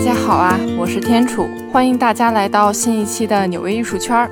[0.00, 4.26] 大家好啊，我是天楚，欢迎大家来到新一期的纽约艺术圈。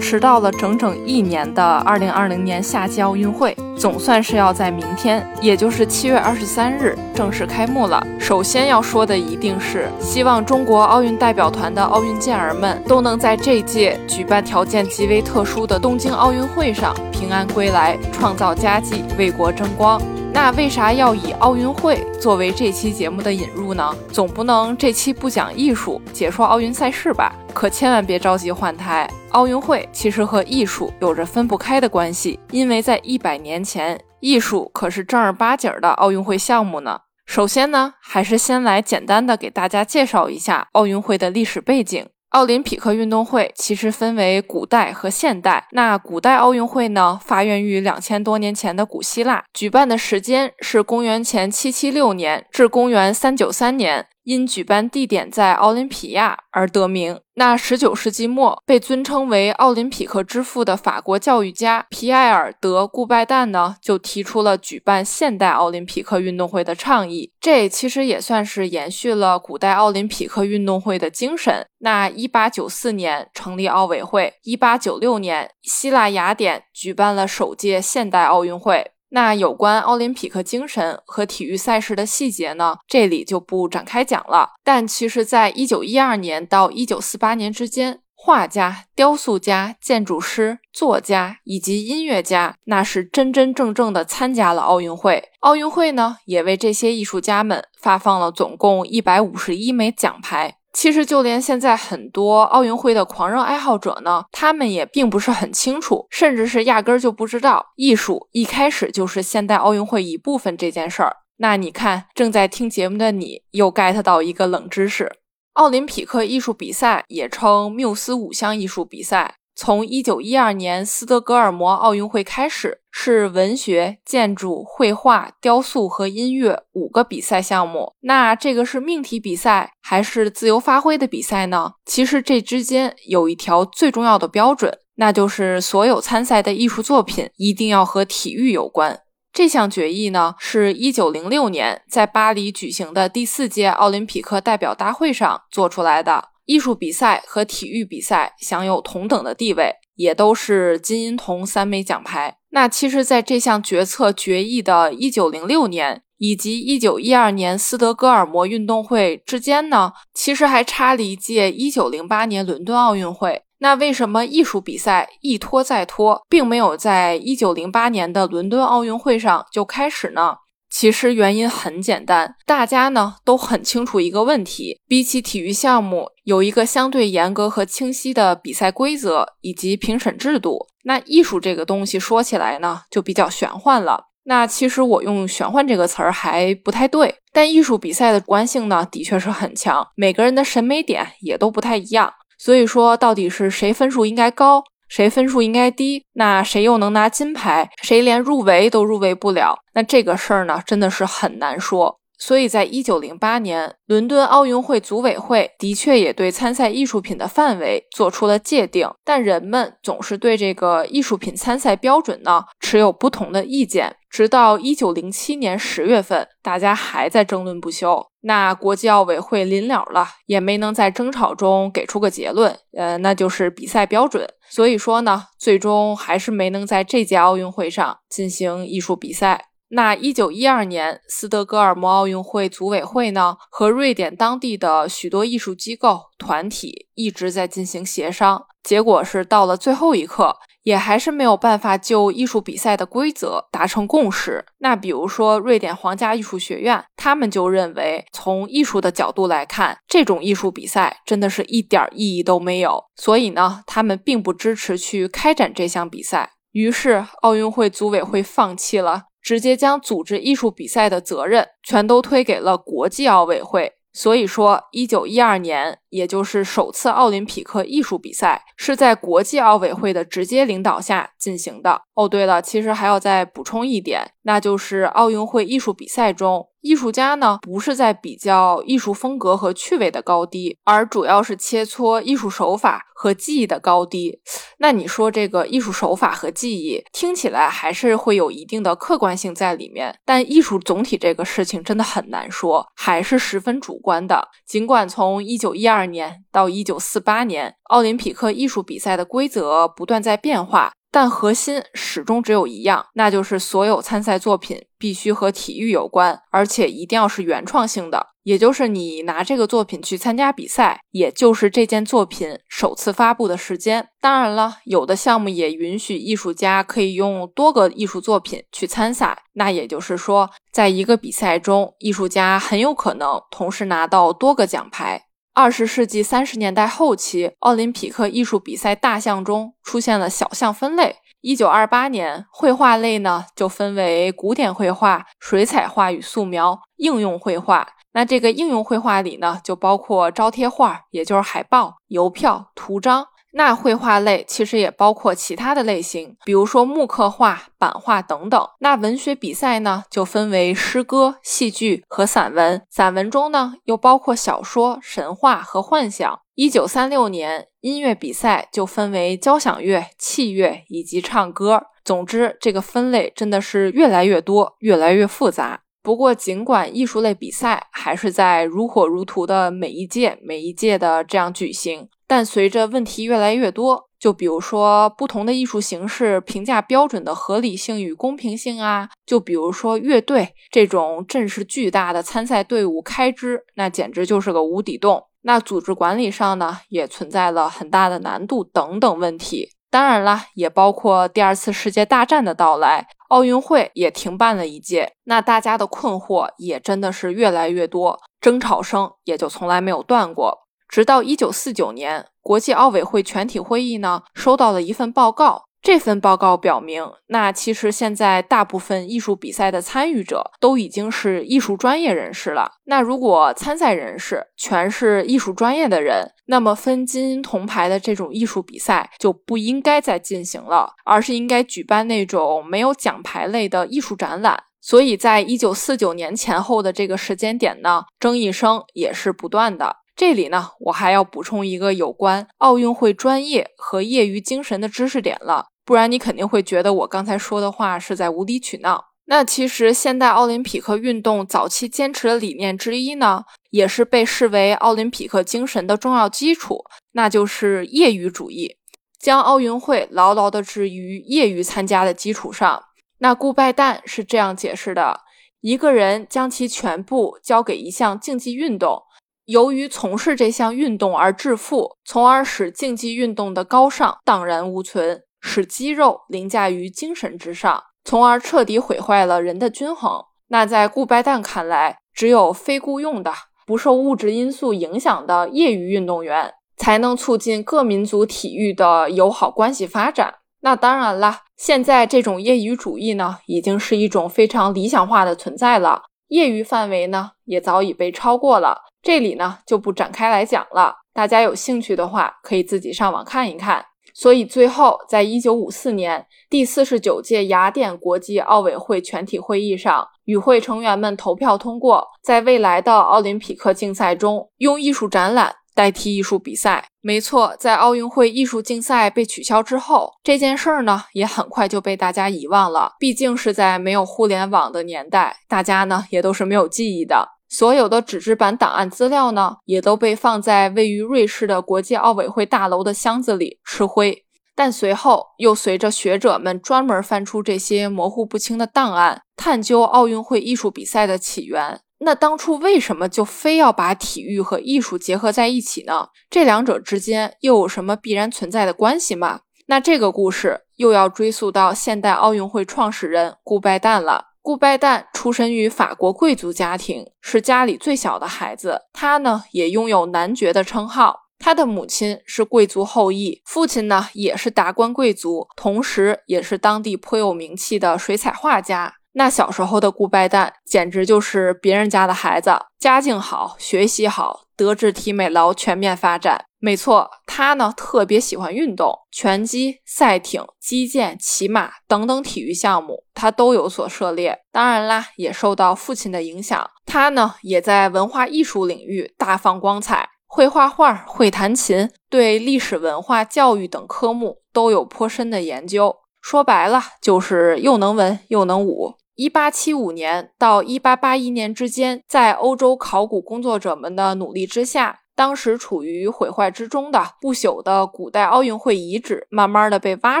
[0.00, 8.04] 迟到了整整一年的2020年夏季奥运会，总算是要在明天，也就是7月23日正式开幕了。
[8.18, 20.02] 首先要说的一定是，希望中国奥运代表团的奥运健儿们都能在这届举办条件极为特殊的东京奥运会上平安归来，创造佳绩，为国争光。
[20.34, 23.94] 那为啥要以奥运会作为这期节目的引入呢？
[24.10, 27.30] 总不能这期不讲艺术，解说奥运赛事吧？
[27.52, 37.00] 可千万别着急换台，奥运会其实和艺术有着分不开的关系，因为在一百年前，艺术可是正儿八经的奥运会项目呢。
[37.26, 42.06] 首先呢，还是先来简单的给大家介绍一下奥运会的历史背景。
[42.32, 45.66] 奥林匹克运动会其实分为古代和现代。
[45.72, 54.06] 那古代奥运会呢，发源于两千多年前的古希腊，举办的时间是公元前七七六年至公元三九三年。
[54.24, 57.20] 因举办地点在奥林匹亚而得名。
[57.34, 67.32] 那十九世纪末被尊称为奥林匹克之父的法国教育家皮埃尔·德·顾拜旦呢，就提出了举办现代奥林匹克运动会的倡议。
[67.40, 71.66] 这其实也算是延续了古代奥林匹克运动会的精神。
[71.78, 78.92] 那一八九四年成立奥委会，一八九六年希腊雅典举办了首届现代奥运会。
[79.14, 82.78] 那有关奥林匹克精神和体育赛事的细节呢？
[82.88, 84.52] 这里就不展开讲了。
[84.64, 95.28] 但其实，在一九一二年到一九四八年之间，画家、雕塑家、建筑师、作家以及音乐家，那是真真正正的参加了奥运会。
[95.40, 100.56] 奥运会呢，也为这些艺术家们发放了总共一百五十一枚奖牌。
[100.72, 111.16] 其实，就连现在很多奥运会的狂热爱好者呢，他们也并不是很清楚，甚至是压根儿就不知道艺术一开始就是现代奥运会一部分这件事儿。
[111.36, 115.12] 那你看，正在听节目的你又 get 到一个冷知识：
[115.54, 119.36] 奥林匹克艺术比赛也称缪斯五项艺术比赛。
[119.54, 127.92] 从一九一二年斯德哥尔摩奥运会开始，是文学、建筑、绘画、雕塑和音乐五个比赛项目。
[128.00, 131.72] 那这个是命题比赛还是自由发挥的比赛呢？
[131.84, 139.00] 其实这之间有一条最重要的标准，那就是所有参赛的艺术作品一定要和体育有关。
[139.32, 146.31] 这项决议呢，是一九零六年在巴黎举行的第四届奥林匹克代表大会上做出来的。
[146.44, 152.38] 艺术比赛和体育比赛享有同等的地位，也都是金银铜三枚奖牌。
[152.50, 163.42] 那其实，在这项决策决议的1906年以及1912年斯德哥尔摩运动会之间呢，其实还差了一届1908年伦敦奥运会。
[163.58, 170.34] 那为什么艺术比赛一拖再拖，并没有在1908年的伦敦奥运会上就开始呢？
[170.72, 180.66] 其实原因很简单，大家呢都很清楚一个问题：比起体育项目，有一个相对严格和清晰的比赛规则以及评审制度。
[180.84, 184.06] 那艺术这个东西说起来呢，就比较玄幻了。
[184.24, 192.12] 那其实我用“玄幻”这个词儿还不太对，但艺术比赛的主观性呢，的确是很强，每个人的审美点也都不太一样。
[192.38, 194.64] 所以说，到底是谁分数应该高？
[194.92, 197.70] 谁分数应该低，那谁又能拿金牌？
[197.80, 199.56] 谁连入围都入围不了？
[199.72, 201.98] 那这个事儿呢，真的是很难说。
[202.18, 213.94] 所以在一九零八年，伦敦奥运会组委会的确也对参赛艺术品的范围做出了界定，但人们总是对这个艺术品参赛标准呢持有不同的意见。
[214.08, 218.02] 直到一九零七年十月份，大家还在争论不休。
[218.22, 224.26] 那国际奥委会临了了，也没能在争吵中给出个结论，呃，那就是比赛标准。
[224.48, 229.48] 所以说呢，最终还是没能在这届奥运会上进行艺术比赛。
[229.68, 244.44] 那一九一二年斯德哥尔摩奥运会组委会呢，和瑞典当地的许多艺术机构团体一直在进行协商，结果是到了最后一刻，也还是没有办法就艺术比赛的规则达成共识。
[244.58, 256.32] 那比如说瑞典皇家艺术学院，他们就认为，从艺术的角度来看，这种艺术比赛真的是一点意义都没有，所以呢，他们并不支持去开展这项比赛。
[256.52, 259.04] 于是奥运会组委会放弃了。
[259.22, 263.74] 直接将组织艺术比赛的责任全都推给了国际奥委会。
[263.92, 271.82] 所以说，一九一二年，也就是首次奥林匹克艺术比赛，是在国际奥委会的直接领导下进行的。
[271.94, 284.20] 哦，对了，其实还要再补充一点，那就是奥运会艺术比赛中艺术家呢，不是在比较艺术风格和趣味的高低，而主要是切磋艺术手法和技艺的高低。
[284.58, 294.28] 那你说这个艺术手法和技艺听起来还是会有一定的客观性在里面，但艺术总体这个事情真的很难说，还是十分主观的。
[294.46, 300.72] 尽管从一九一二年到一九四八年，奥林匹克艺术比赛的规则不断在变化。
[300.92, 308.08] 但核心始终只有一样，那就是所有参赛作品必须和体育有关，而且一定要是原创性的。
[308.24, 313.88] 也就是你拿这个作品去参加比赛，也就是这件作品首次发布的时间。
[314.00, 319.24] 当然了，有的项目也允许艺术家可以用多个艺术作品去参赛。
[319.32, 325.06] 那也就是说，在一个比赛中，艺术家很有可能同时拿到多个奖牌。
[325.34, 330.96] 二十世纪三十年代后期，奥林匹克艺术比赛大项中出现了小项分类。
[331.22, 337.66] 一九二八年，绘画类呢就分为古典绘画、水彩画与素描、应用绘画。
[337.94, 343.06] 那这个应用绘画里呢，就包括招贴画，也就是海报、邮票、图章。
[343.34, 348.48] 那绘画类其实也包括其他的类型，比如说木刻画、版画等等。
[348.60, 352.62] 那文学比赛呢，就分为诗歌、戏剧和散文。
[352.68, 356.20] 散文中呢，又包括小说、神话和幻想。
[356.34, 361.64] 一九三六年，音乐比赛就分为交响乐、器乐以及唱歌。
[361.84, 365.62] 总之，这个分类真的是越来越多，越来越复杂。
[365.82, 371.88] 不过，尽管艺术类比赛还是在如火如荼的每一届、每一届的这样举行。
[372.14, 385.06] 但随着问题越来越多，就比如说不同的艺术形式评价标准的合理性与公平性啊，就比如说乐队这种阵势巨大的参赛队伍开支，那简直就是个无底洞。
[385.22, 389.48] 那组织管理上呢，也存在了很大的难度等等问题。
[389.70, 400.41] 当然了，也包括第二次世界大战的到来，奥运会也停办了一届，那大家的困惑也真的是越来越多，争吵声也就从来没有断过。
[400.72, 405.44] 直到一九四九年，国际奥委会全体会议呢收到了一份报告。
[405.60, 412.52] 这份报告表明，那其实现在大部分艺术比赛的参与者都已经是艺术专业人士了。
[412.64, 424.42] 那如果参赛人士全是艺术专业的人，那么分金银铜牌的这种艺术比赛就不应该再进行了，而是应该举办那种没有奖牌类的艺术展览。
[424.60, 429.81] 所以在一九四九年前后的这个时间点呢，争议声也是不断的。
[429.94, 438.86] 这里呢，我还要补充一个有关奥运会专业和业余精神的知识点了，不然你肯定会觉得我刚才说的话是在无理取闹。
[439.06, 448.56] 那其实现代奥林匹克运动早期坚持的理念之一呢，也是被视为奥林匹克精神的重要基础，那就是业余主义，
[448.98, 452.62] 将奥运会牢牢地置于业余参加的基础上。
[452.98, 455.00] 那顾拜旦是这样解释的：
[455.40, 458.82] 一个人将其全部交给一项竞技运动。
[459.26, 470.04] 由于从事这项运动而致富，从而使竞技运动的高尚荡然无存，使肌肉凌驾于精神之上，从而彻底毁坏了人的均衡。
[470.28, 473.12] 那在顾拜旦看来，只有非雇佣的、
[473.46, 480.14] 不受物质因素影响的业余运动员，才能促进各民族体育的友好关系发展。
[480.40, 488.54] 那当然了，现在这种业余主义呢，已经是一种非常理想化的存在了，业余范围呢，也早已被超过了。
[488.82, 493.64] 这里呢就不展开来讲了，大家有兴趣的话可以自己上网看一看。
[493.94, 506.68] 所以最后，在一九五四年第四十九届雅典国际奥委会全体会议上，与会成员们投票通过，在未来的奥林匹克竞赛中用艺术展览代替艺术比赛。
[506.84, 512.72] 没错，在奥运会艺术竞赛被取消之后，这件事儿呢也很快就被大家遗忘了。
[512.80, 517.08] 毕竟是在没有互联网的年代，大家呢也都是没有记忆的。
[517.28, 524.04] 所有的纸质版档案资料呢，也都被放在位于瑞士的国际奥委会大楼的箱子里吃灰。
[524.34, 531.60] 但随后又随着学者们专门翻出这些模糊不清的档案，探究奥运会艺术比赛的起源。
[531.84, 535.88] 那当初为什么就非要把体育和艺术结合在一起呢？
[536.08, 539.20] 这两者之间又有什么必然存在的关系吗？
[539.46, 544.06] 那这个故事又要追溯到现代奥运会创始人顾拜旦了。
[544.22, 548.62] 顾拜旦出身于法国贵族家庭，是家里最小的孩子。
[548.72, 551.00] 他呢也拥有男爵的称号。
[551.18, 558.74] 他的母亲是贵族后裔，父亲呢也是达官贵族，同时也是当地颇有名气的水彩画家。
[558.94, 566.26] 那小时候的顾拜旦简直就是别人家的孩子，家境好，学习好，德智体美劳全面发展。
[566.38, 574.18] 没错，他呢特别喜欢运动，拳击、赛艇、击剑、骑马等等体育项目，他都有所涉猎。
[574.32, 585.76] 当然啦，也受到父亲的影响，他呢也在文化艺术领域大放光彩，会画画，会弹琴，对历史文化、教育等科目都有颇深的研究。
[586.00, 588.74] 说白了，就是又能文又能武。
[589.02, 600.00] 一八七五年到一八八一年之间，在欧洲考古工作者们的努力之下，当时处于毁坏之中的不朽的古代奥运会遗址，慢慢的被挖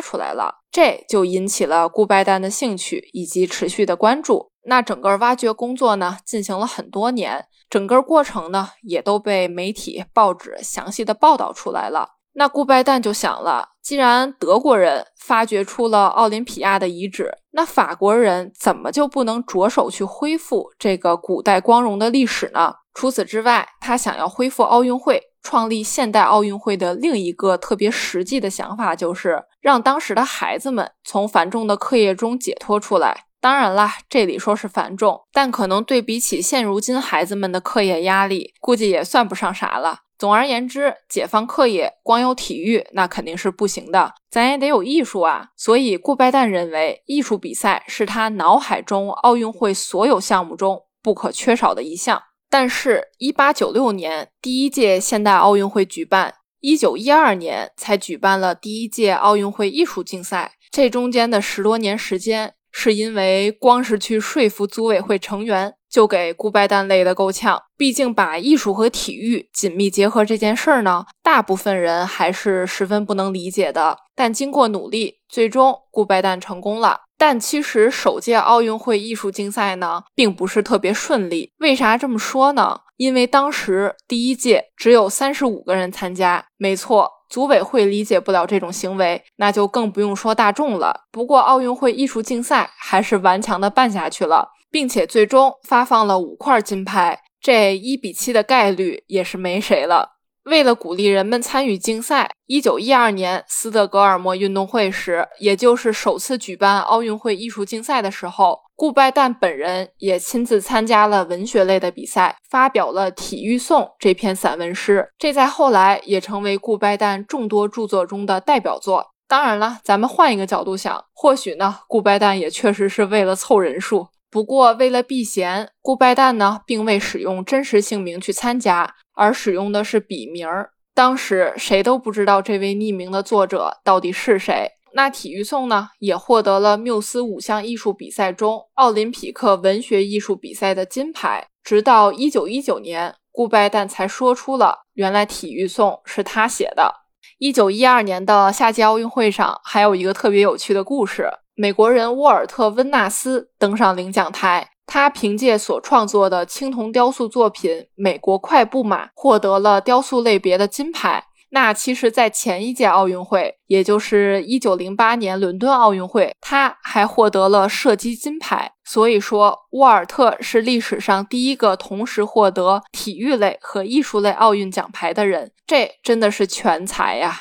[0.00, 0.60] 出来了。
[0.70, 4.52] 这就引起了顾拜旦的兴趣以及持续的关注。
[4.66, 12.10] 那整个挖掘工作呢，进行了很多年，整个过程呢，也都被媒体、报纸详细的报道出来了。
[12.34, 22.74] 那顾拜旦就想了，既然德国人发掘出了奥林匹亚的遗址，那法国人怎么就不能着手去恢复这个古代光荣的历史呢？
[22.94, 33.24] 除此之外，他想要恢复奥运会，创立现代奥运会的另一个特别实际的想法，就是让当时的孩子们从繁重的课业中解脱出来。
[33.40, 40.02] 当然啦，这里说是繁重，但可能对比起现如今孩子们的课业压力，估计也算不上啥了。
[40.22, 45.48] 总而言之，解放课业光有体育那肯定是不行的，咱也得有艺术啊。
[45.56, 52.22] 所以顾拜旦认为，艺术比赛是他脑海中奥运会所有项目中不可缺少的一项。
[52.48, 65.74] 但是，一八九六年第一届现代奥运会举办，一九一二年才举办了第一届奥运会艺术竞赛，这中间的十多年时间，是因为光是去说服组委会成员。
[65.92, 73.98] 就给顾拜旦累得够呛，毕竟把艺术和体育紧密结合这件事儿呢，大部分人还是十分不能理解的。
[74.14, 77.00] 但经过努力，最终顾拜旦成功了。
[77.18, 81.52] 但其实首届奥运会艺术竞赛呢，并不是特别顺利。
[81.58, 82.80] 为啥这么说呢？
[82.96, 86.46] 因为当时第一届只有三十五个人参加。
[86.56, 91.04] 没错，组委会理解不了这种行为，那就更不用说大众了。
[91.10, 94.50] 不过奥运会艺术竞赛还是顽强的办下去了。
[94.72, 100.12] 并且最终发放了五块金牌，这一比七的概率也是没谁了。
[100.44, 119.12] 为了鼓励人们参与竞赛，一九一二年斯德哥尔摩运动会时，也就是首次举办奥运会艺术竞赛的时候，顾拜旦本人也亲自参加了文学类的比赛，发表了《体育颂》这篇散文诗，这在后来也成为顾拜旦众多著作中的代表作。
[119.28, 124.08] 当然了，咱们换一个角度想，或许呢，顾拜旦也确实是为了凑人数。
[124.28, 130.70] 不过，为了避嫌，顾拜旦呢并未使用真实姓名去参加，而使用的是笔名儿。
[130.92, 134.72] 当时谁都不知道这位匿名的作者到底是谁。
[134.94, 141.48] 那体育颂呢，也获得了缪斯五项艺术比赛中奥林匹克文学艺术比赛的金牌。
[141.64, 147.02] 直到一九一九年，顾拜旦才说出了原来体育颂是他写的。
[147.38, 151.28] 一九一二年的夏季奥运会上，还有一个特别有趣的故事。
[151.54, 161.24] 美国人沃尔特·温纳斯登上领奖台，他凭借所创作的青铜雕塑作品《美国快步马》获得了雕塑类别的金牌。
[161.54, 168.72] 那其实，在前一届奥运会，也就是一九零八年伦敦奥运会，他还获得了射击金牌。
[168.84, 177.38] 所以说，沃尔特是历史上第一个同时获得体育类和艺术类奥运奖牌的人，这真的是全才呀！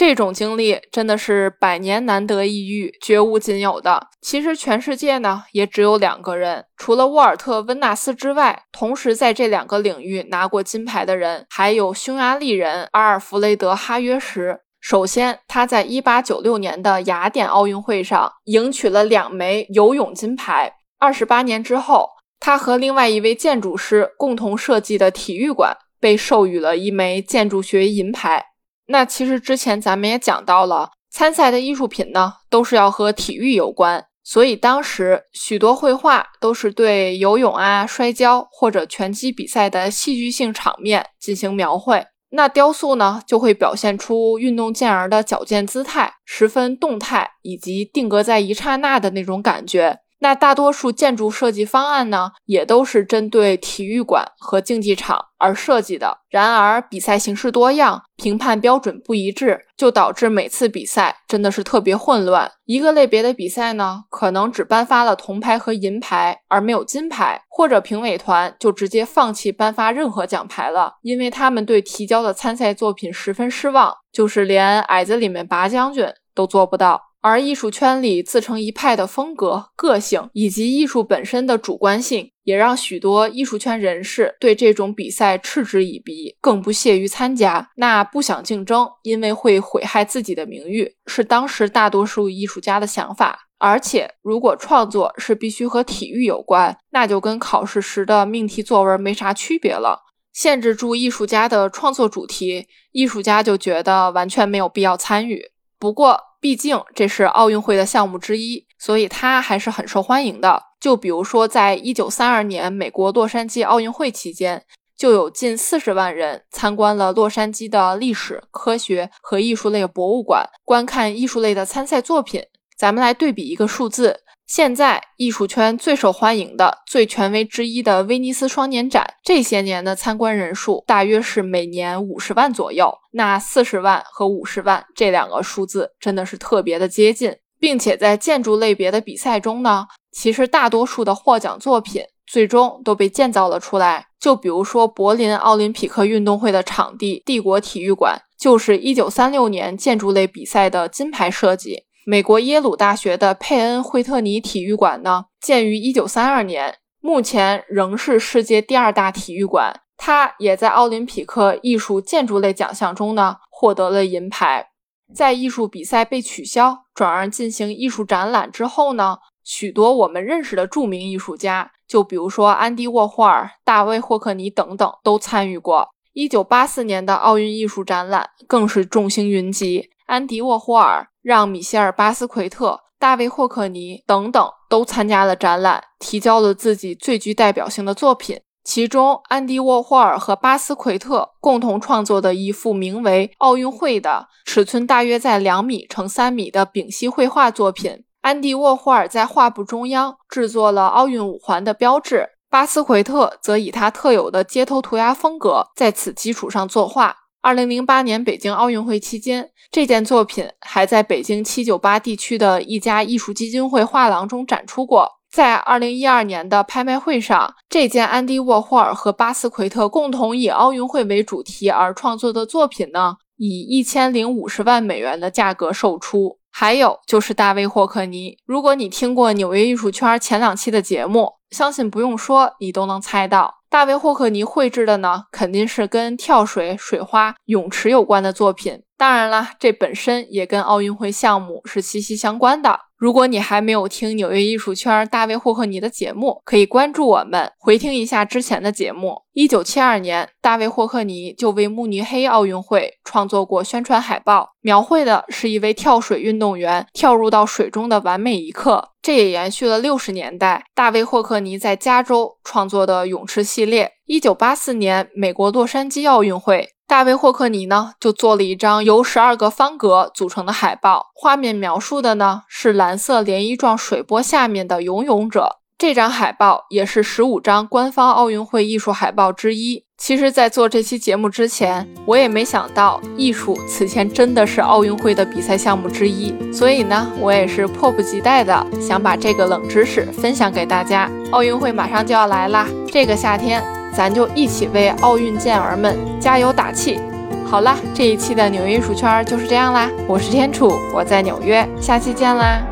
[0.00, 4.06] 这种经历真的是百年难得一遇，绝无仅有的。
[4.22, 14.60] 其实全世界呢，也只有两个人，除了沃尔特·温纳斯之外，同时在这两个领域拿过金牌的人，还有匈牙利人阿尔弗雷德·哈约什。
[14.80, 20.72] 首先，他在1896年的雅典奥运会上赢取了两枚游泳金牌。
[20.98, 22.08] 二十八年之后，
[22.40, 28.46] 他和另外一位建筑师共同设计的体育馆被授予了一枚建筑学银牌。
[28.92, 42.04] 那其实之前咱们也讲到了，参赛的艺术品呢，都是要和体育有关，所以当时许多绘画都是对游泳啊、摔跤或者拳击比赛的戏剧性场面进行描绘。
[42.30, 50.00] 那雕塑呢，就会表现出运动健儿的矫健姿态，十分动态，以及定格在一刹那的那种感觉。
[50.20, 56.18] 那大多数建筑设计方案呢，也都是针对体育馆和竞技场而设计的。
[56.28, 62.52] 然而，比赛形式多样，评判标准不一致，就导致每次比赛真的是特别混乱。
[62.66, 77.09] 一个类别的比赛呢，可能只颁发了铜牌和银牌，而没有金牌，或者评委团就直接放弃颁发任何奖牌了，因为他们对提交的参赛作品十分失望，就是连矮子里面拔将军都做不到。
[77.22, 87.70] 而艺术圈里自成一派的风格、个性，以及艺术本身的主观性，也让许多艺术圈人士对这种比赛嗤之以鼻，更不屑于参加。
[87.76, 93.48] 那不想竞争，因为会毁害自己的名誉，是当时大多数艺术家的想法。
[93.58, 100.06] 而且，如果创作是必须和体育有关，那就跟考试时的命题作文没啥区别了。
[100.32, 105.50] 限制住艺术家的创作主题，艺术家就觉得完全没有必要参与。
[105.78, 110.62] 不过，毕竟这是奥运会的项目之一，所以它还是很受欢迎的。
[110.80, 114.64] 就比如说，在一九三二年美国洛杉矶奥运会期间，
[114.96, 122.42] 就有近四十万人参观了洛杉矶的历史、科学和艺术类博物馆，观看艺术类的参赛作品。
[122.78, 124.20] 咱们来对比一个数字，
[124.50, 132.92] 现在艺术圈最受欢迎的、最权威之一的威尼斯双年展，这些年的参观人数大约是每年五十万左右。
[133.12, 144.08] 那四十万和五十万这两个数字真的是特别的接近，并且在建筑类别的比赛中呢，其实大多数的获奖作品最终都被建造了出来。
[144.18, 151.84] 就比如说柏林奥林匹克运动会的场地帝国体育馆，就是一九三六年建筑类比赛的金牌设计。
[152.06, 159.82] 美国耶鲁大学的佩恩惠特尼体育馆呢，建于1932年，目前仍是世界第二大体育馆。
[159.98, 164.68] 它也在奥林匹克艺术建筑类奖项中呢获得了银牌。
[165.14, 175.90] 在艺术比赛被取消，转而进行艺术展览之后呢，许多我们认识的著名艺术家，就比如说安迪沃霍尔、大卫霍克尼等等，都参与过。
[176.14, 181.06] 1984年的奥运艺术展览更是众星云集，安迪沃霍尔。
[181.22, 188.40] 让米歇尔·巴斯奎特、大卫·霍克尼等等都参加了展览，提交了自己最具代表性的作品。
[188.64, 198.02] 其中，安迪·沃霍尔和巴斯奎特共同创作的一幅名为《奥运会》的，尺寸大约在两米乘三米的丙烯绘画作品。
[198.22, 207.18] 安迪·沃霍尔在画布中央制作了奥运五环的标志，巴斯奎特则以他特有的街头涂鸦风格在此基础上作画。
[207.42, 215.08] 二零零八年北京奥运会期间，这件作品还在北京七九八地区的一家艺术基金会画廊中展出过。
[215.32, 226.38] 在二零一二年的拍卖会上，这件安迪沃霍尔和巴斯奎特共同以奥运会为主题而创作的作品呢，以一千零五十万美元的价格售出。
[226.52, 233.59] 还有就是大卫霍克尼，如果你听过纽约艺术圈前两期的节目，相信不用说，你都能猜到。
[233.70, 238.82] 大卫霍克尼绘制的呢，肯定是跟跳水、水花、泳池有关的作品。
[239.00, 242.78] 当然了，这本身也跟奥运会项目是息息相关的。
[242.98, 249.22] 如果你还没有听纽约艺术圈大卫霍克尼的节目，可以关注我们，回听一下之前的节目。
[249.32, 258.90] 一九七二年，大卫霍克尼就为慕尼黑奥运会创作过宣传海报，描绘的是一位跳水运动员跳入到水中的完美一刻。
[259.00, 263.92] 这也延续了六十年代大卫霍克尼在加州创作的泳池系列。
[264.04, 266.68] 一九八四年，美国洛杉矶奥运会。
[266.90, 275.58] 大卫霍克尼呢，就做了一张由十二个方格组成的海报，画面描述的呢是蓝色涟漪状水波下面的游泳者。
[275.78, 279.84] 这张海报也是十五张官方奥运会艺术海报之一。
[279.96, 291.08] 其实，在做这期节目之前，我也没想到艺术此前真的是奥运会的比赛项目之一，所以呢，我也是迫不及待的想把这个冷知识分享给大家。
[291.30, 293.62] 奥运会马上就要来啦，这个夏天。
[293.92, 297.00] 咱就一起为奥运健儿们加油打气！
[297.44, 299.90] 好啦，这一期的纽约艺术圈就是这样啦。
[300.06, 302.62] 我是天楚，我在纽约，下期见啦！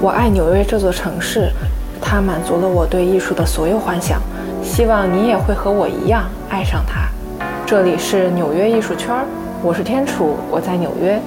[0.00, 1.50] 我爱纽约这座城市，
[2.02, 4.20] 它满足了我对艺术的所有幻想。
[4.62, 7.08] 希望你也会和我一样爱上它。
[7.64, 9.14] 这里是纽约艺术圈，
[9.62, 11.18] 我是天楚，我在纽约。